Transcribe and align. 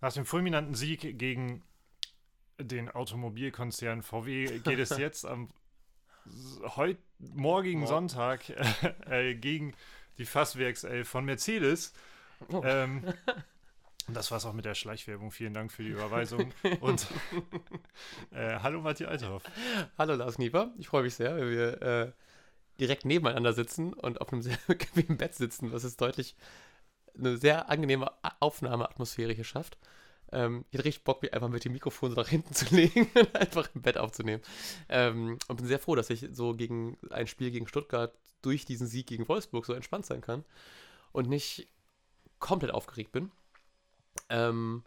Nach 0.00 0.12
dem 0.12 0.24
fulminanten 0.24 0.74
Sieg 0.74 1.18
gegen 1.18 1.62
den 2.58 2.88
Automobilkonzern 2.88 4.02
VW 4.02 4.60
geht 4.60 4.78
es 4.78 4.90
jetzt 4.98 5.24
am 5.26 5.48
heute 6.76 7.00
morgigen 7.18 7.80
Morgen. 7.80 8.08
Sonntag 8.08 8.50
äh, 9.08 9.34
gegen 9.34 9.74
die 10.18 10.24
Fasswerkself 10.24 11.08
von 11.08 11.24
Mercedes. 11.24 11.92
Oh. 12.52 12.62
Ähm, 12.64 13.02
das 14.08 14.30
war's 14.30 14.46
auch 14.46 14.52
mit 14.52 14.64
der 14.64 14.74
Schleichwerbung. 14.74 15.30
Vielen 15.30 15.54
Dank 15.54 15.72
für 15.72 15.82
die 15.82 15.90
Überweisung. 15.90 16.52
Und 16.80 17.06
äh, 18.30 18.58
hallo 18.60 18.80
Matthias 18.80 19.10
Althoff. 19.10 19.42
Hallo 19.96 20.14
Lars 20.14 20.38
Nieper. 20.38 20.72
Ich 20.78 20.88
freue 20.88 21.02
mich 21.02 21.14
sehr, 21.14 21.36
wenn 21.36 21.50
wir 21.50 21.82
äh, 21.82 22.12
direkt 22.80 23.04
nebeneinander 23.04 23.52
sitzen 23.52 23.92
und 23.92 24.20
auf 24.20 24.32
einem 24.32 24.42
sehr 24.42 24.58
bequemen 24.66 25.18
Bett 25.18 25.34
sitzen, 25.34 25.72
was 25.72 25.84
es 25.84 25.96
deutlich 25.96 26.36
eine 27.18 27.36
sehr 27.36 27.68
angenehme 27.68 28.10
Aufnahmeatmosphäre 28.40 29.32
hier 29.32 29.44
schafft. 29.44 29.78
Ähm, 30.30 30.64
ich 30.68 30.78
hätte 30.78 30.84
richtig 30.84 31.04
Bock, 31.04 31.22
mich 31.22 31.32
einfach 31.32 31.48
mit 31.48 31.64
dem 31.64 31.72
Mikrofon 31.72 32.10
so 32.10 32.16
nach 32.16 32.28
hinten 32.28 32.54
zu 32.54 32.66
legen 32.74 33.08
und 33.14 33.34
einfach 33.34 33.68
im 33.74 33.82
Bett 33.82 33.98
aufzunehmen. 33.98 34.42
Ähm, 34.88 35.38
und 35.48 35.56
bin 35.56 35.66
sehr 35.66 35.78
froh, 35.78 35.94
dass 35.94 36.10
ich 36.10 36.26
so 36.32 36.54
gegen 36.54 36.96
ein 37.10 37.26
Spiel 37.26 37.50
gegen 37.50 37.66
Stuttgart 37.66 38.14
durch 38.42 38.64
diesen 38.64 38.86
Sieg 38.86 39.06
gegen 39.06 39.28
Wolfsburg 39.28 39.66
so 39.66 39.72
entspannt 39.72 40.06
sein 40.06 40.20
kann 40.20 40.44
und 41.12 41.28
nicht 41.28 41.68
komplett 42.38 42.72
aufgeregt 42.72 43.12
bin. 43.12 43.30
Ähm, 44.28 44.84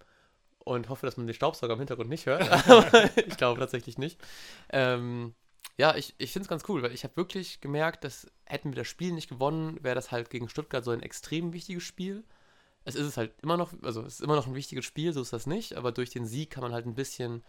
und 0.63 0.89
hoffe, 0.89 1.05
dass 1.05 1.17
man 1.17 1.25
den 1.25 1.33
Staubsauger 1.33 1.73
im 1.73 1.79
Hintergrund 1.79 2.09
nicht 2.09 2.27
hört. 2.27 2.43
Ich 3.27 3.37
glaube 3.37 3.59
tatsächlich 3.59 3.97
nicht. 3.97 4.19
Ähm, 4.69 5.33
ja, 5.77 5.95
ich, 5.95 6.15
ich 6.17 6.31
finde 6.31 6.43
es 6.43 6.49
ganz 6.49 6.63
cool, 6.67 6.81
weil 6.81 6.93
ich 6.93 7.03
habe 7.03 7.15
wirklich 7.15 7.61
gemerkt, 7.61 8.03
dass 8.03 8.27
hätten 8.45 8.71
wir 8.71 8.75
das 8.75 8.87
Spiel 8.87 9.13
nicht 9.13 9.29
gewonnen, 9.29 9.83
wäre 9.83 9.95
das 9.95 10.11
halt 10.11 10.29
gegen 10.29 10.49
Stuttgart 10.49 10.83
so 10.83 10.91
ein 10.91 11.01
extrem 11.01 11.53
wichtiges 11.53 11.83
Spiel. 11.83 12.23
Es 12.83 12.95
ist 12.95 13.07
es 13.07 13.17
halt 13.17 13.33
immer 13.41 13.57
noch, 13.57 13.73
also 13.83 14.01
es 14.01 14.15
ist 14.15 14.21
immer 14.21 14.35
noch 14.35 14.47
ein 14.47 14.55
wichtiges 14.55 14.85
Spiel, 14.85 15.13
so 15.13 15.21
ist 15.21 15.33
das 15.33 15.47
nicht, 15.47 15.75
aber 15.75 15.91
durch 15.91 16.09
den 16.09 16.25
Sieg 16.25 16.49
kann 16.49 16.63
man 16.63 16.73
halt 16.73 16.85
ein 16.85 16.95
bisschen 16.95 17.43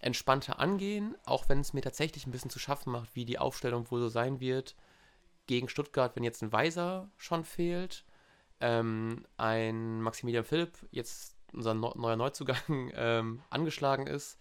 entspannter 0.00 0.58
angehen, 0.58 1.16
auch 1.24 1.48
wenn 1.48 1.60
es 1.60 1.72
mir 1.72 1.80
tatsächlich 1.80 2.26
ein 2.26 2.30
bisschen 2.30 2.50
zu 2.50 2.58
schaffen 2.58 2.92
macht, 2.92 3.14
wie 3.14 3.24
die 3.24 3.38
Aufstellung 3.38 3.90
wohl 3.90 4.00
so 4.00 4.08
sein 4.08 4.40
wird 4.40 4.76
gegen 5.46 5.68
Stuttgart, 5.68 6.14
wenn 6.16 6.24
jetzt 6.24 6.42
ein 6.42 6.52
Weiser 6.52 7.08
schon 7.16 7.44
fehlt, 7.44 8.04
ähm, 8.60 9.24
ein 9.36 10.02
Maximilian 10.02 10.44
Philipp, 10.44 10.78
jetzt 10.90 11.36
unser 11.52 11.74
neuer 11.74 12.16
Neuzugang, 12.16 12.90
ähm, 12.94 13.42
angeschlagen 13.48 14.06
ist 14.06 14.38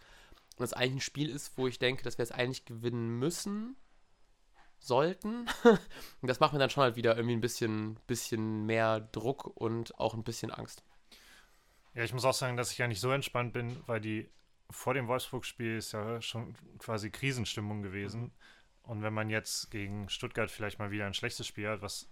und 0.57 0.63
es 0.63 0.73
eigentlich 0.73 0.95
ein 0.95 1.01
Spiel 1.01 1.29
ist, 1.29 1.57
wo 1.57 1.67
ich 1.67 1.79
denke, 1.79 2.03
dass 2.03 2.17
wir 2.17 2.23
es 2.23 2.31
eigentlich 2.31 2.65
gewinnen 2.65 3.19
müssen, 3.19 3.75
sollten. 4.79 5.47
und 5.63 6.27
das 6.27 6.39
macht 6.39 6.53
mir 6.53 6.59
dann 6.59 6.69
schon 6.69 6.83
halt 6.83 6.95
wieder 6.95 7.15
irgendwie 7.15 7.35
ein 7.35 7.41
bisschen, 7.41 7.99
bisschen 8.07 8.65
mehr 8.65 8.99
Druck 8.99 9.45
und 9.45 9.97
auch 9.99 10.13
ein 10.13 10.23
bisschen 10.23 10.51
Angst. 10.51 10.83
Ja, 11.93 12.03
ich 12.03 12.13
muss 12.13 12.25
auch 12.25 12.33
sagen, 12.33 12.57
dass 12.57 12.71
ich 12.71 12.77
ja 12.77 12.87
nicht 12.87 12.99
so 12.99 13.11
entspannt 13.11 13.53
bin, 13.53 13.77
weil 13.87 14.01
die 14.01 14.29
vor 14.69 14.93
dem 14.93 15.07
Wolfsburg-Spiel 15.07 15.77
ist 15.77 15.93
ja 15.93 16.21
schon 16.21 16.55
quasi 16.77 17.09
Krisenstimmung 17.09 17.81
gewesen. 17.81 18.21
Mhm. 18.21 18.31
Und 18.83 19.01
wenn 19.01 19.13
man 19.13 19.29
jetzt 19.29 19.71
gegen 19.71 20.09
Stuttgart 20.09 20.51
vielleicht 20.51 20.77
mal 20.77 20.91
wieder 20.91 21.05
ein 21.05 21.13
schlechtes 21.13 21.47
Spiel 21.47 21.69
hat, 21.69 21.81
was 21.81 22.09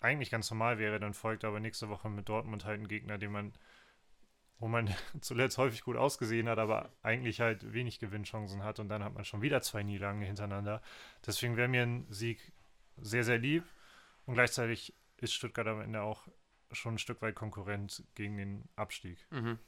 eigentlich 0.00 0.30
ganz 0.30 0.50
normal 0.50 0.78
wäre, 0.78 1.00
dann 1.00 1.14
folgt 1.14 1.44
aber 1.44 1.60
nächste 1.60 1.88
Woche 1.88 2.08
mit 2.08 2.28
Dortmund 2.28 2.64
halt 2.64 2.80
ein 2.80 2.88
Gegner, 2.88 3.18
den 3.18 3.32
man 3.32 3.52
wo 4.62 4.68
man 4.68 4.88
zuletzt 5.20 5.58
häufig 5.58 5.82
gut 5.82 5.96
ausgesehen 5.96 6.48
hat, 6.48 6.58
aber 6.58 6.90
eigentlich 7.02 7.40
halt 7.40 7.72
wenig 7.72 7.98
Gewinnchancen 7.98 8.62
hat 8.62 8.78
und 8.78 8.88
dann 8.88 9.02
hat 9.02 9.12
man 9.12 9.24
schon 9.24 9.42
wieder 9.42 9.60
zwei 9.60 9.82
Niederlagen 9.82 10.22
hintereinander. 10.22 10.80
Deswegen 11.26 11.56
wäre 11.56 11.68
mir 11.68 11.82
ein 11.82 12.06
Sieg 12.08 12.52
sehr, 12.96 13.24
sehr 13.24 13.38
lieb 13.38 13.64
und 14.24 14.34
gleichzeitig 14.34 14.94
ist 15.16 15.34
Stuttgart 15.34 15.66
am 15.66 15.80
Ende 15.80 16.02
auch 16.02 16.28
schon 16.70 16.94
ein 16.94 16.98
Stück 16.98 17.20
weit 17.22 17.34
Konkurrent 17.34 18.04
gegen 18.14 18.36
den 18.36 18.68
Abstieg. 18.76 19.18
Mhm. 19.30 19.58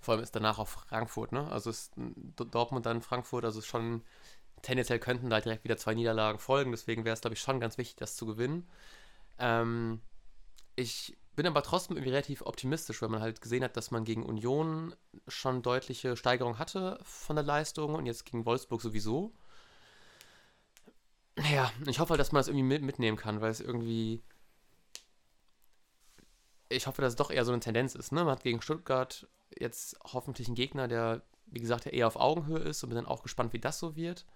Vor 0.00 0.14
allem 0.14 0.22
ist 0.22 0.36
danach 0.36 0.60
auch 0.60 0.68
Frankfurt, 0.68 1.32
ne? 1.32 1.50
Also 1.50 1.70
ist 1.70 1.92
Dortmund 1.96 2.86
dann 2.86 3.02
Frankfurt, 3.02 3.44
also 3.44 3.58
ist 3.58 3.66
schon 3.66 4.04
tendenziell 4.62 5.00
könnten 5.00 5.28
da 5.28 5.40
direkt 5.40 5.64
wieder 5.64 5.76
zwei 5.76 5.94
Niederlagen 5.94 6.38
folgen, 6.38 6.70
deswegen 6.70 7.04
wäre 7.04 7.14
es, 7.14 7.20
glaube 7.20 7.34
ich, 7.34 7.40
schon 7.40 7.58
ganz 7.58 7.78
wichtig, 7.78 7.96
das 7.96 8.14
zu 8.14 8.26
gewinnen. 8.26 8.68
Ähm, 9.38 10.00
ich 10.76 11.16
bin 11.36 11.46
aber 11.46 11.62
trotzdem 11.62 11.96
irgendwie 11.96 12.10
relativ 12.10 12.42
optimistisch, 12.42 13.00
weil 13.02 13.10
man 13.10 13.20
halt 13.20 13.40
gesehen 13.40 13.62
hat, 13.62 13.76
dass 13.76 13.90
man 13.90 14.04
gegen 14.04 14.24
Union 14.24 14.94
schon 15.28 15.62
deutliche 15.62 16.16
Steigerung 16.16 16.58
hatte 16.58 16.98
von 17.02 17.36
der 17.36 17.44
Leistung 17.44 17.94
und 17.94 18.06
jetzt 18.06 18.24
gegen 18.24 18.46
Wolfsburg 18.46 18.80
sowieso. 18.80 19.32
Ja, 21.52 21.70
ich 21.86 22.00
hoffe 22.00 22.10
halt, 22.10 22.20
dass 22.20 22.32
man 22.32 22.40
das 22.40 22.48
irgendwie 22.48 22.78
mitnehmen 22.78 23.18
kann, 23.18 23.42
weil 23.42 23.50
es 23.50 23.60
irgendwie. 23.60 24.22
Ich 26.70 26.86
hoffe, 26.86 27.02
dass 27.02 27.12
es 27.12 27.16
doch 27.16 27.30
eher 27.30 27.44
so 27.44 27.52
eine 27.52 27.60
Tendenz 27.60 27.94
ist. 27.94 28.10
Ne? 28.12 28.24
Man 28.24 28.32
hat 28.32 28.42
gegen 28.42 28.62
Stuttgart 28.62 29.28
jetzt 29.56 29.98
hoffentlich 30.02 30.48
einen 30.48 30.56
Gegner, 30.56 30.88
der, 30.88 31.22
wie 31.46 31.60
gesagt, 31.60 31.86
eher 31.86 32.06
auf 32.06 32.16
Augenhöhe 32.16 32.58
ist 32.58 32.82
und 32.82 32.88
bin 32.88 32.96
dann 32.96 33.06
auch 33.06 33.22
gespannt, 33.22 33.52
wie 33.52 33.60
das 33.60 33.78
so 33.78 33.94
wird, 33.94 34.26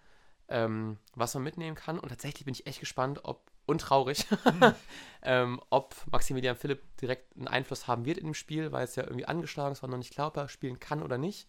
ähm, 0.50 0.99
was 1.15 1.33
man 1.34 1.44
mitnehmen 1.44 1.77
kann. 1.77 1.99
Und 1.99 2.11
tatsächlich 2.11 2.44
bin 2.44 2.55
ich 2.55 2.66
echt 2.66 2.81
gespannt, 2.81 3.21
ob 3.22 3.50
und 3.66 3.81
traurig, 3.81 4.27
mhm. 4.31 4.75
ähm, 5.22 5.61
ob 5.71 5.94
Maximilian 6.11 6.56
Philipp 6.56 6.83
direkt 6.97 7.37
einen 7.37 7.49
Einfluss 7.49 7.87
haben 7.87 8.05
wird 8.05 8.19
in 8.19 8.25
dem 8.27 8.34
Spiel, 8.34 8.72
weil 8.72 8.84
es 8.84 8.97
ja 8.97 9.05
irgendwie 9.05 9.27
angeschlagen 9.27 9.72
ist, 9.72 9.83
war 9.83 9.88
noch 9.88 9.97
nicht 9.97 10.12
klar, 10.12 10.27
ob 10.27 10.37
er 10.37 10.49
spielen 10.49 10.81
kann 10.81 11.03
oder 11.03 11.19
nicht. 11.19 11.47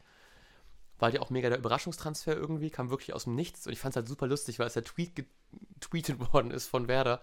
War 0.99 1.11
ja 1.11 1.21
auch 1.21 1.31
mega 1.31 1.49
der 1.49 1.57
Überraschungstransfer 1.57 2.35
irgendwie, 2.35 2.69
kam 2.69 2.91
wirklich 2.91 3.13
aus 3.13 3.23
dem 3.23 3.33
Nichts 3.33 3.65
und 3.65 3.73
ich 3.73 3.79
fand 3.79 3.93
es 3.93 3.95
halt 3.95 4.07
super 4.07 4.27
lustig, 4.27 4.59
weil 4.59 4.67
es 4.67 4.73
der 4.73 4.83
Tweet 4.83 5.15
getweetet 5.15 6.19
worden 6.33 6.51
ist 6.51 6.67
von 6.67 6.87
Werder. 6.87 7.21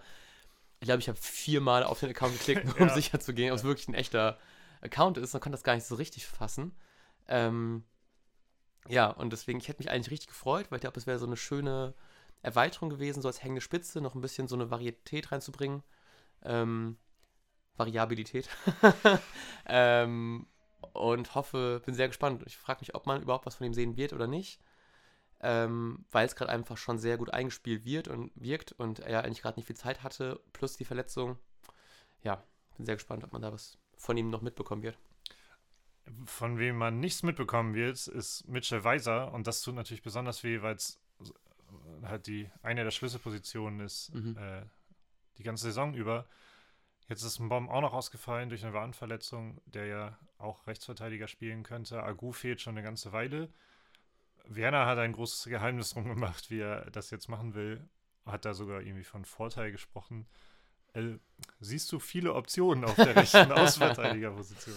Ich 0.81 0.87
glaube, 0.87 0.99
ich 0.99 1.07
habe 1.07 1.17
viermal 1.17 1.83
auf 1.83 2.01
den 2.01 2.09
Account 2.09 2.33
geklickt, 2.33 2.65
um 2.79 2.87
ja. 2.87 2.93
sicher 2.93 3.21
zu 3.21 3.33
gehen, 3.33 3.51
ob 3.51 3.57
es 3.57 3.63
wirklich 3.63 3.87
ein 3.87 3.93
echter 3.93 4.37
Account 4.81 5.17
ist. 5.17 5.31
Man 5.33 5.41
konnte 5.41 5.55
das 5.55 5.63
gar 5.63 5.75
nicht 5.75 5.85
so 5.85 5.95
richtig 5.95 6.27
fassen. 6.27 6.75
Ähm, 7.27 7.83
ja, 8.89 9.09
und 9.11 9.31
deswegen, 9.31 9.59
ich 9.59 9.67
hätte 9.67 9.79
mich 9.79 9.91
eigentlich 9.91 10.11
richtig 10.11 10.29
gefreut, 10.29 10.67
weil 10.69 10.77
ich 10.77 10.81
glaube, 10.81 10.97
es 10.97 11.07
wäre 11.07 11.19
so 11.19 11.27
eine 11.27 11.37
schöne 11.37 11.93
Erweiterung 12.41 12.89
gewesen, 12.89 13.21
so 13.21 13.27
als 13.27 13.43
hängende 13.43 13.61
Spitze, 13.61 14.01
noch 14.01 14.15
ein 14.15 14.21
bisschen 14.21 14.47
so 14.47 14.55
eine 14.55 14.71
Varietät 14.71 15.31
reinzubringen. 15.31 15.83
Ähm, 16.43 16.97
Variabilität. 17.77 18.49
ähm, 19.67 20.47
und 20.93 21.35
hoffe, 21.35 21.81
bin 21.85 21.93
sehr 21.93 22.07
gespannt. 22.07 22.43
Ich 22.47 22.57
frage 22.57 22.81
mich, 22.81 22.95
ob 22.95 23.05
man 23.05 23.21
überhaupt 23.21 23.45
was 23.45 23.55
von 23.55 23.67
ihm 23.67 23.73
sehen 23.73 23.95
wird 23.95 24.13
oder 24.13 24.27
nicht. 24.27 24.59
Ähm, 25.41 26.05
weil 26.11 26.25
es 26.25 26.35
gerade 26.35 26.51
einfach 26.51 26.77
schon 26.77 26.97
sehr 26.97 27.17
gut 27.17 27.31
eingespielt 27.31 27.85
wird 27.85 28.07
und 28.09 28.31
wirkt 28.35 28.73
und 28.73 28.99
er 28.99 29.23
eigentlich 29.23 29.41
gerade 29.41 29.57
nicht 29.59 29.67
viel 29.67 29.77
Zeit 29.77 30.03
hatte, 30.03 30.41
plus 30.51 30.75
die 30.75 30.83
Verletzung. 30.83 31.37
Ja, 32.23 32.43
bin 32.75 32.85
sehr 32.85 32.95
gespannt, 32.95 33.23
ob 33.23 33.31
man 33.31 33.41
da 33.41 33.53
was 33.53 33.77
von 33.95 34.17
ihm 34.17 34.29
noch 34.29 34.41
mitbekommen 34.41 34.81
wird. 34.83 34.97
Von 36.25 36.57
wem 36.57 36.77
man 36.77 36.99
nichts 36.99 37.23
mitbekommen 37.23 37.73
wird, 37.73 38.07
ist 38.07 38.47
Mitchell 38.47 38.83
Weiser 38.83 39.31
und 39.31 39.47
das 39.47 39.61
tut 39.61 39.75
natürlich 39.75 40.01
besonders 40.01 40.43
weh, 40.43 40.61
weil 40.61 40.75
es 40.75 40.99
halt 42.03 42.27
die 42.27 42.49
eine 42.61 42.83
der 42.83 42.91
Schlüsselpositionen 42.91 43.79
ist 43.81 44.13
mhm. 44.13 44.37
äh, 44.37 44.63
die 45.37 45.43
ganze 45.43 45.65
Saison 45.65 45.93
über. 45.93 46.25
Jetzt 47.07 47.23
ist 47.23 47.39
ein 47.39 47.49
Bomb 47.49 47.69
auch 47.69 47.81
noch 47.81 47.93
ausgefallen 47.93 48.49
durch 48.49 48.63
eine 48.63 48.73
Warnverletzung, 48.73 49.59
der 49.65 49.85
ja 49.87 50.19
auch 50.37 50.67
Rechtsverteidiger 50.67 51.27
spielen 51.27 51.63
könnte. 51.63 52.03
Agu 52.03 52.31
fehlt 52.31 52.61
schon 52.61 52.77
eine 52.77 52.83
ganze 52.83 53.11
Weile. 53.11 53.49
Werner 54.45 54.85
hat 54.85 54.99
ein 54.99 55.13
großes 55.13 55.45
Geheimnis 55.45 55.89
drum 55.93 56.07
gemacht, 56.07 56.51
wie 56.51 56.59
er 56.59 56.89
das 56.91 57.09
jetzt 57.09 57.27
machen 57.27 57.55
will. 57.55 57.87
Hat 58.25 58.45
da 58.45 58.53
sogar 58.53 58.81
irgendwie 58.81 59.03
von 59.03 59.25
Vorteil 59.25 59.71
gesprochen. 59.71 60.27
Äh, 60.93 61.17
siehst 61.59 61.91
du 61.91 61.99
viele 61.99 62.33
Optionen 62.35 62.85
auf 62.85 62.95
der 62.95 63.15
rechten 63.15 63.51
Außenverteidigerposition? 63.51 64.75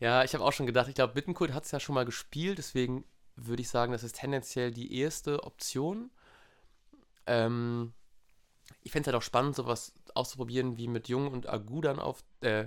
Ja, 0.00 0.24
ich 0.24 0.34
habe 0.34 0.44
auch 0.44 0.52
schon 0.52 0.66
gedacht, 0.66 0.88
ich 0.88 0.94
glaube, 0.94 1.14
Bittenkult 1.14 1.52
hat 1.52 1.64
es 1.64 1.70
ja 1.70 1.80
schon 1.80 1.94
mal 1.94 2.04
gespielt, 2.04 2.58
deswegen 2.58 3.04
würde 3.36 3.62
ich 3.62 3.68
sagen, 3.68 3.92
das 3.92 4.04
ist 4.04 4.16
tendenziell 4.16 4.70
die 4.70 4.98
erste 4.98 5.44
Option. 5.44 6.10
Ähm, 7.26 7.92
ich 8.82 8.92
fände 8.92 9.08
es 9.08 9.12
halt 9.12 9.22
auch 9.22 9.26
spannend, 9.26 9.56
sowas 9.56 9.92
auszuprobieren 10.14 10.76
wie 10.76 10.88
mit 10.88 11.08
Jung 11.08 11.28
und 11.28 11.48
Agu 11.48 11.80
dann 11.80 11.98
auf, 11.98 12.24
äh, 12.40 12.66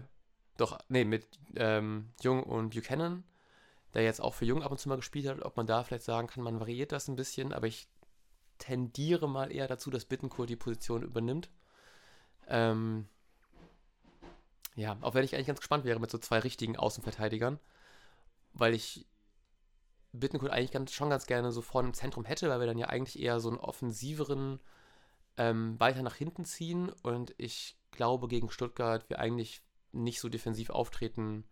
doch, 0.57 0.79
nee, 0.89 1.05
mit 1.05 1.27
ähm, 1.55 2.11
Jung 2.21 2.43
und 2.43 2.73
Buchanan, 2.73 3.23
der 3.93 4.03
jetzt 4.03 4.21
auch 4.21 4.33
für 4.33 4.45
Jung 4.45 4.63
ab 4.63 4.71
und 4.71 4.79
zu 4.79 4.89
mal 4.89 4.95
gespielt 4.95 5.27
hat, 5.27 5.41
ob 5.43 5.57
man 5.57 5.67
da 5.67 5.83
vielleicht 5.83 6.03
sagen 6.03 6.27
kann, 6.27 6.43
man 6.43 6.59
variiert 6.59 6.91
das 6.91 7.07
ein 7.07 7.15
bisschen, 7.15 7.53
aber 7.53 7.67
ich 7.67 7.87
tendiere 8.57 9.29
mal 9.29 9.51
eher 9.51 9.67
dazu, 9.67 9.91
dass 9.91 10.05
Bittencourt 10.05 10.49
die 10.49 10.55
Position 10.55 11.03
übernimmt. 11.03 11.49
Ähm, 12.47 13.07
ja, 14.77 14.95
auch 15.01 15.15
wenn 15.15 15.25
ich 15.25 15.33
eigentlich 15.33 15.47
ganz 15.47 15.59
gespannt 15.59 15.85
wäre 15.85 15.99
mit 15.99 16.11
so 16.11 16.19
zwei 16.19 16.37
richtigen 16.37 16.77
Außenverteidigern, 16.77 17.59
weil 18.53 18.75
ich 18.75 19.07
Bittencourt 20.13 20.51
eigentlich 20.51 20.71
ganz, 20.71 20.93
schon 20.93 21.09
ganz 21.09 21.25
gerne 21.25 21.51
so 21.51 21.63
vorne 21.63 21.89
im 21.89 21.93
Zentrum 21.95 22.25
hätte, 22.25 22.47
weil 22.47 22.59
wir 22.59 22.67
dann 22.67 22.77
ja 22.77 22.87
eigentlich 22.87 23.19
eher 23.19 23.39
so 23.39 23.49
einen 23.49 23.57
offensiveren 23.57 24.59
ähm, 25.35 25.79
weiter 25.79 26.03
nach 26.03 26.13
hinten 26.13 26.45
ziehen. 26.45 26.91
Und 27.01 27.33
ich 27.39 27.75
glaube, 27.89 28.27
gegen 28.27 28.51
Stuttgart 28.51 29.09
wir 29.09 29.17
eigentlich 29.17 29.63
nicht 29.93 30.19
so 30.19 30.29
defensiv 30.29 30.69
auftreten 30.69 31.43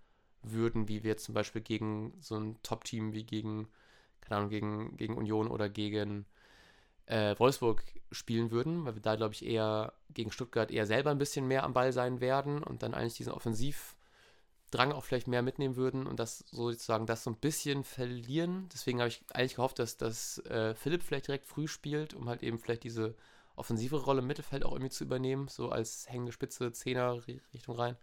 würden, 0.44 0.88
wie 0.88 1.04
wir 1.04 1.18
zum 1.18 1.34
Beispiel 1.34 1.64
gegen 1.64 2.14
so 2.22 2.36
ein 2.36 2.62
Top-Team 2.62 3.14
wie 3.14 3.24
gegen, 3.24 3.68
keine 4.22 4.38
Ahnung, 4.38 4.50
gegen, 4.52 4.98
gegen 4.98 5.18
Union 5.18 5.48
oder 5.48 5.68
gegen 5.68 6.28
äh, 7.08 7.36
Wolfsburg 7.38 7.84
spielen 8.12 8.52
würden, 8.52 8.86
weil 8.86 8.96
wir 8.96 9.02
da, 9.02 9.16
glaube 9.16 9.34
ich, 9.34 9.46
eher 9.46 9.94
gegen 10.10 10.32
Stuttgart 10.32 10.72
eher 10.72 10.86
selber 10.86 11.12
ein 11.12 11.18
bisschen 11.18 11.48
mehr 11.48 11.64
am 11.64 11.74
Ball 11.74 11.92
sein 11.92 12.22
werden 12.22 12.64
und 12.64 12.84
dann 12.84 12.94
eigentlich 12.94 13.16
diesen 13.16 13.34
Offensivdruck 13.34 13.96
Drang 14.76 14.92
auch 14.92 15.06
vielleicht 15.06 15.28
mehr 15.28 15.42
mitnehmen 15.42 15.76
würden 15.76 16.06
und 16.08 16.20
das 16.20 16.40
sozusagen 16.52 17.06
das 17.06 17.24
so 17.24 17.30
ein 17.30 17.38
bisschen 17.38 17.84
verlieren. 17.84 18.68
Deswegen 18.74 19.00
habe 19.00 19.10
ich 19.10 19.24
eigentlich 19.34 19.56
gehofft, 19.56 19.80
dass, 19.80 19.98
dass 19.98 20.40
äh, 20.46 20.76
Philipp 20.76 21.04
vielleicht 21.04 21.28
direkt 21.28 21.46
früh 21.46 21.68
spielt, 21.68 22.14
um 22.14 22.28
halt 22.28 22.44
eben 22.44 22.60
vielleicht 22.60 22.84
diese 22.84 23.16
offensive 23.56 23.96
Rolle 23.96 24.20
im 24.20 24.28
Mittelfeld 24.28 24.66
auch 24.66 24.74
irgendwie 24.74 24.90
zu 24.90 25.04
übernehmen, 25.04 25.48
so 25.48 25.70
als 25.70 26.10
hängende 26.10 26.34
Spitze, 26.34 26.74
Zehner 26.74 27.26
Richtung 27.54 27.76
rein. 27.76 27.96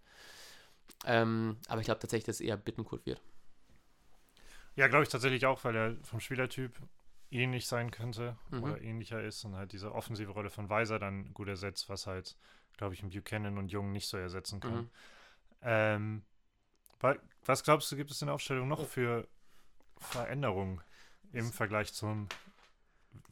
Ähm, 1.04 1.58
aber 1.68 1.80
ich 1.80 1.86
glaube 1.86 2.00
tatsächlich, 2.00 2.24
dass 2.24 2.36
es 2.36 2.40
eher 2.40 2.56
Bittenkurt 2.56 3.04
wird. 3.04 3.20
Ja, 4.76 4.88
glaube 4.88 5.02
ich 5.02 5.10
tatsächlich 5.10 5.44
auch, 5.44 5.62
weil 5.64 5.76
er 5.76 5.96
vom 6.04 6.20
Spielertyp 6.20 6.78
ähnlich 7.32 7.66
sein 7.66 7.90
könnte 7.90 8.36
Mhm. 8.50 8.62
oder 8.62 8.80
ähnlicher 8.80 9.22
ist 9.22 9.44
und 9.44 9.56
halt 9.56 9.72
diese 9.72 9.92
offensive 9.94 10.30
Rolle 10.32 10.50
von 10.50 10.68
Weiser 10.70 10.98
dann 10.98 11.32
gut 11.34 11.48
ersetzt, 11.48 11.88
was 11.88 12.06
halt, 12.06 12.36
glaube 12.76 12.94
ich, 12.94 13.02
ein 13.02 13.10
Buchanan 13.10 13.58
und 13.58 13.72
Jung 13.72 13.92
nicht 13.92 14.08
so 14.08 14.16
ersetzen 14.16 14.60
kann. 14.60 14.74
Mhm. 14.74 14.90
Ähm, 15.62 16.22
wa- 17.00 17.16
was 17.44 17.64
glaubst 17.64 17.90
du, 17.90 17.96
gibt 17.96 18.10
es 18.10 18.20
in 18.22 18.26
der 18.26 18.34
Aufstellung 18.34 18.68
noch 18.68 18.86
für 18.86 19.26
Veränderungen 19.98 20.80
im 21.32 21.50
Vergleich 21.50 21.92
zum 21.92 22.28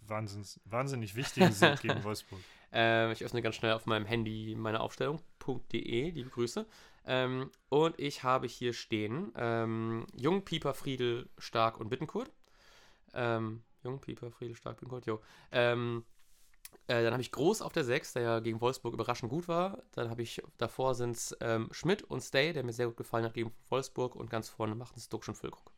wahnsinns, 0.06 0.60
wahnsinnig 0.64 1.14
wichtigen 1.14 1.52
Sieg 1.52 1.80
gegen 1.80 2.02
Wolfsburg? 2.04 2.40
Ähm, 2.72 3.10
ich 3.10 3.24
öffne 3.24 3.42
ganz 3.42 3.56
schnell 3.56 3.72
auf 3.72 3.86
meinem 3.86 4.06
Handy 4.06 4.54
meine 4.56 4.80
Aufstellung.de, 4.80 6.10
liebe 6.10 6.30
Grüße. 6.30 6.66
Ähm, 7.06 7.50
und 7.68 7.98
ich 7.98 8.22
habe 8.22 8.46
hier 8.46 8.72
stehen 8.72 9.32
ähm, 9.36 10.06
Jung, 10.16 10.44
Pieper, 10.44 10.74
Friedel, 10.74 11.28
Stark 11.38 11.78
und 11.80 11.88
Bittenkurt. 11.88 12.30
Ähm, 13.14 13.62
Jung, 13.82 14.00
Pieper, 14.00 14.30
Friedel, 14.30 14.56
Stark, 14.56 14.78
Bittenkurt, 14.78 15.06
jo. 15.06 15.20
Ähm, 15.52 16.04
äh, 16.86 17.02
dann 17.02 17.12
habe 17.12 17.22
ich 17.22 17.32
Groß 17.32 17.62
auf 17.62 17.72
der 17.72 17.84
6, 17.84 18.14
der 18.14 18.22
ja 18.22 18.40
gegen 18.40 18.60
Wolfsburg 18.60 18.94
überraschend 18.94 19.30
gut 19.30 19.48
war. 19.48 19.82
Dann 19.92 20.10
habe 20.10 20.22
ich, 20.22 20.42
davor 20.58 20.94
sind 20.94 21.16
es 21.16 21.36
ähm, 21.40 21.68
Schmidt 21.72 22.02
und 22.02 22.20
Stay, 22.20 22.52
der 22.52 22.64
mir 22.64 22.72
sehr 22.72 22.86
gut 22.86 22.96
gefallen 22.96 23.24
hat 23.24 23.34
gegen 23.34 23.52
Wolfsburg. 23.68 24.16
Und 24.16 24.30
ganz 24.30 24.48
vorne 24.48 24.74
macht 24.74 24.96
es 24.96 25.08
Duxch 25.08 25.28
und 25.28 25.36
Füllkrug. 25.36 25.72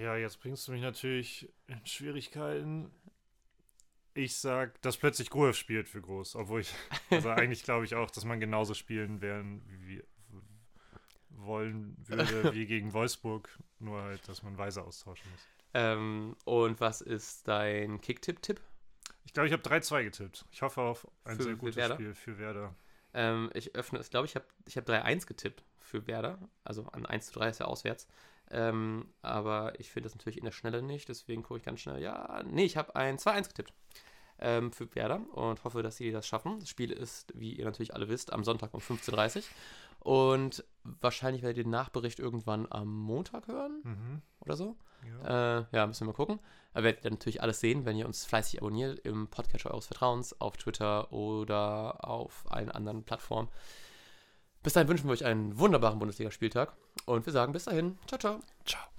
Ja, 0.00 0.16
jetzt 0.16 0.40
bringst 0.40 0.66
du 0.66 0.72
mich 0.72 0.82
natürlich 0.82 1.48
in 1.68 1.86
Schwierigkeiten. 1.86 2.90
Ich 4.14 4.36
sag, 4.36 4.80
dass 4.82 4.96
plötzlich 4.96 5.30
Gruev 5.30 5.56
spielt 5.56 5.88
für 5.88 6.00
Groß, 6.00 6.36
obwohl 6.36 6.60
ich, 6.60 6.74
also 7.10 7.28
eigentlich 7.30 7.62
glaube 7.62 7.84
ich 7.84 7.94
auch, 7.94 8.10
dass 8.10 8.24
man 8.24 8.40
genauso 8.40 8.74
spielen 8.74 9.20
werden, 9.20 9.62
wie 9.66 10.02
wollen 11.28 11.96
würde, 11.98 12.52
wie 12.54 12.66
gegen 12.66 12.92
Wolfsburg, 12.92 13.48
nur 13.78 14.02
halt, 14.02 14.26
dass 14.28 14.42
man 14.42 14.58
Weise 14.58 14.82
austauschen 14.82 15.30
muss. 15.30 15.46
Ähm, 15.74 16.36
und 16.44 16.80
was 16.80 17.00
ist 17.00 17.46
dein 17.48 18.00
Kick-Tipp-Tipp? 18.00 18.60
Ich 19.24 19.32
glaube, 19.32 19.48
ich 19.48 19.52
habe 19.52 19.62
3-2 19.62 20.04
getippt. 20.04 20.44
Ich 20.50 20.62
hoffe 20.62 20.80
auf 20.80 21.06
ein 21.24 21.36
Für- 21.36 21.42
sehr 21.42 21.52
für 21.52 21.58
gutes 21.58 21.76
Werder? 21.76 21.94
Spiel 21.94 22.14
für 22.14 22.38
Werder. 22.38 22.74
Ähm, 23.12 23.50
ich 23.54 23.74
öffne 23.74 23.98
es, 23.98 24.08
glaube 24.10 24.26
ich, 24.26 24.34
habe 24.36 24.44
ich 24.66 24.76
hab 24.76 24.86
3-1 24.88 25.26
getippt 25.26 25.64
für 25.80 26.06
Werder. 26.06 26.38
Also 26.64 26.84
an 26.92 27.04
1 27.06 27.26
zu 27.26 27.32
3 27.38 27.48
ist 27.48 27.60
ja 27.60 27.66
auswärts. 27.66 28.06
Ähm, 28.50 29.08
aber 29.22 29.78
ich 29.80 29.90
finde 29.90 30.06
das 30.08 30.14
natürlich 30.16 30.38
in 30.38 30.44
der 30.44 30.52
Schnelle 30.52 30.80
nicht, 30.80 31.08
deswegen 31.08 31.42
gucke 31.42 31.58
ich 31.58 31.64
ganz 31.64 31.80
schnell. 31.80 32.00
Ja, 32.00 32.42
nee, 32.46 32.64
ich 32.64 32.76
habe 32.76 32.94
ein 32.94 33.18
2-1 33.18 33.48
getippt 33.48 33.72
ähm, 34.38 34.70
für 34.72 34.94
Werder 34.94 35.20
und 35.32 35.64
hoffe, 35.64 35.82
dass 35.82 35.96
sie 35.96 36.12
das 36.12 36.26
schaffen. 36.28 36.60
Das 36.60 36.68
Spiel 36.68 36.92
ist, 36.92 37.32
wie 37.34 37.54
ihr 37.54 37.64
natürlich 37.64 37.94
alle 37.94 38.08
wisst, 38.08 38.32
am 38.32 38.44
Sonntag 38.44 38.72
um 38.72 38.80
15.30 38.80 39.38
Uhr. 39.38 39.42
Und 40.12 40.64
wahrscheinlich 40.84 41.42
werdet 41.42 41.56
ihr 41.58 41.64
den 41.64 41.70
Nachbericht 41.70 42.20
irgendwann 42.20 42.70
am 42.70 42.88
Montag 42.96 43.48
hören 43.48 43.80
Mhm. 43.82 44.22
oder 44.40 44.54
so. 44.56 44.76
Ja. 45.24 45.58
Äh, 45.58 45.64
ja, 45.72 45.86
müssen 45.86 46.02
wir 46.02 46.12
mal 46.12 46.16
gucken. 46.16 46.40
Aber 46.72 46.84
werdet 46.84 47.04
ihr 47.04 47.10
natürlich 47.10 47.42
alles 47.42 47.60
sehen, 47.60 47.84
wenn 47.86 47.96
ihr 47.96 48.06
uns 48.06 48.24
fleißig 48.24 48.60
abonniert 48.60 48.98
im 49.00 49.28
Podcatcher 49.28 49.70
eures 49.70 49.86
Vertrauens, 49.86 50.38
auf 50.40 50.56
Twitter 50.56 51.12
oder 51.12 52.08
auf 52.08 52.44
allen 52.50 52.70
anderen 52.70 53.02
Plattformen. 53.02 53.48
Bis 54.62 54.74
dahin 54.74 54.88
wünschen 54.88 55.06
wir 55.08 55.12
euch 55.12 55.24
einen 55.24 55.58
wunderbaren 55.58 55.98
Bundesligaspieltag 55.98 56.72
und 57.04 57.24
wir 57.24 57.32
sagen 57.32 57.52
bis 57.52 57.64
dahin. 57.64 57.98
Ciao, 58.06 58.18
ciao. 58.18 58.40
Ciao. 58.64 58.95